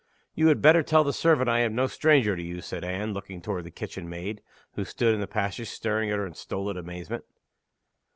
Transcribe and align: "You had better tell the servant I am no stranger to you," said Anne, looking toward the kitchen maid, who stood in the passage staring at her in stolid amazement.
"You 0.33 0.47
had 0.47 0.63
better 0.63 0.81
tell 0.81 1.03
the 1.03 1.13
servant 1.13 1.47
I 1.47 1.59
am 1.59 1.75
no 1.75 1.85
stranger 1.85 2.35
to 2.35 2.41
you," 2.41 2.59
said 2.61 2.83
Anne, 2.83 3.13
looking 3.13 3.39
toward 3.39 3.65
the 3.65 3.69
kitchen 3.69 4.09
maid, 4.09 4.41
who 4.73 4.83
stood 4.83 5.13
in 5.13 5.19
the 5.21 5.27
passage 5.27 5.69
staring 5.69 6.09
at 6.09 6.17
her 6.17 6.25
in 6.25 6.33
stolid 6.33 6.75
amazement. 6.75 7.23